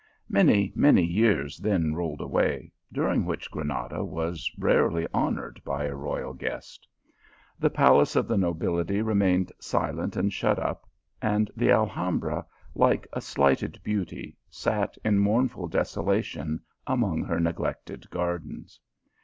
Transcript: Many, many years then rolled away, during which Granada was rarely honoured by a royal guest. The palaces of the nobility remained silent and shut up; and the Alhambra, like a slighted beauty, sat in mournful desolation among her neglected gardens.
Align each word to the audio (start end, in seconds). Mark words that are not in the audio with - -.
Many, 0.29 0.73
many 0.75 1.03
years 1.05 1.59
then 1.59 1.93
rolled 1.93 2.21
away, 2.21 2.71
during 2.91 3.23
which 3.23 3.51
Granada 3.51 4.03
was 4.03 4.51
rarely 4.57 5.05
honoured 5.13 5.61
by 5.63 5.85
a 5.85 5.93
royal 5.93 6.33
guest. 6.33 6.87
The 7.59 7.69
palaces 7.69 8.15
of 8.15 8.27
the 8.27 8.35
nobility 8.35 9.03
remained 9.03 9.51
silent 9.59 10.15
and 10.15 10.33
shut 10.33 10.57
up; 10.57 10.89
and 11.21 11.51
the 11.55 11.69
Alhambra, 11.69 12.47
like 12.73 13.07
a 13.13 13.21
slighted 13.21 13.79
beauty, 13.83 14.35
sat 14.49 14.97
in 15.05 15.19
mournful 15.19 15.67
desolation 15.67 16.61
among 16.87 17.23
her 17.25 17.39
neglected 17.39 18.09
gardens. 18.09 18.79